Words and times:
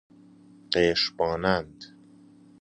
قشر 0.73 1.13
مانند 1.19 1.83